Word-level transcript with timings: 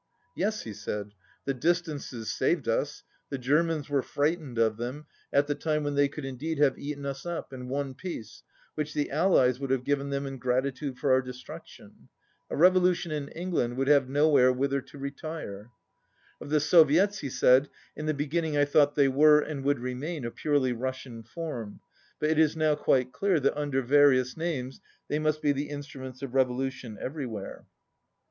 "Yes," 0.35 0.63
he 0.63 0.73
said. 0.73 1.11
"The 1.45 1.53
distances 1.53 2.31
saved 2.33 2.67
us. 2.67 3.03
The 3.29 3.37
Germans 3.37 3.87
were 3.87 4.01
frightened 4.01 4.57
of 4.57 4.77
them, 4.77 5.05
at 5.31 5.45
the 5.45 5.53
time 5.53 5.83
when 5.83 5.93
they 5.93 6.07
could 6.07 6.25
indeed 6.25 6.57
have 6.57 6.79
eaten 6.79 7.05
us 7.05 7.23
up, 7.23 7.53
and 7.53 7.69
won 7.69 7.93
peace, 7.93 8.41
which 8.73 8.95
the 8.95 9.11
Allies 9.11 9.59
would 9.59 9.69
have 9.69 9.83
given 9.83 10.09
them 10.09 10.25
in 10.25 10.39
gratitude 10.39 10.97
for 10.97 11.11
our 11.11 11.21
destruction. 11.21 12.09
A 12.49 12.57
revolution 12.57 13.11
in 13.11 13.27
England 13.27 13.77
would 13.77 13.87
have 13.89 14.09
nowhere 14.09 14.51
whither 14.51 14.81
to 14.81 14.97
retire." 14.97 15.69
Of 16.41 16.49
the 16.49 16.59
Soviets 16.59 17.19
he 17.19 17.29
said, 17.29 17.69
"In 17.95 18.07
the 18.07 18.15
beginning 18.15 18.57
I 18.57 18.65
thought 18.65 18.95
they 18.95 19.07
were 19.07 19.39
and 19.39 19.63
would 19.65 19.77
remain 19.81 20.25
a 20.25 20.31
purely 20.31 20.73
Russian 20.73 21.21
form; 21.21 21.79
but 22.19 22.31
it 22.31 22.39
is 22.39 22.57
now 22.57 22.73
quite 22.73 23.13
clear 23.13 23.39
that 23.39 23.55
un 23.55 23.69
der 23.69 23.83
various 23.83 24.35
names 24.35 24.81
they 25.09 25.19
must 25.19 25.43
be 25.43 25.51
the 25.51 25.69
instruments 25.69 26.23
of 26.23 26.33
revolution 26.33 26.97
everywhere." 26.99 27.67